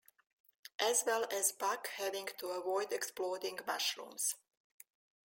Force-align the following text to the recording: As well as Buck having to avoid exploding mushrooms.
As 0.79 1.03
well 1.05 1.27
as 1.31 1.51
Buck 1.51 1.85
having 1.89 2.27
to 2.39 2.47
avoid 2.47 2.91
exploding 2.91 3.59
mushrooms. 3.67 4.33